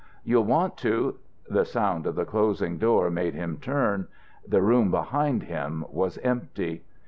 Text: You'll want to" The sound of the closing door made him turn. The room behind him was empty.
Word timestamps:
You'll 0.23 0.45
want 0.45 0.77
to" 0.77 1.19
The 1.47 1.63
sound 1.63 2.07
of 2.07 2.15
the 2.15 2.25
closing 2.25 2.79
door 2.79 3.11
made 3.11 3.35
him 3.35 3.57
turn. 3.61 4.07
The 4.47 4.59
room 4.63 4.89
behind 4.89 5.43
him 5.43 5.85
was 5.91 6.17
empty. 6.23 6.83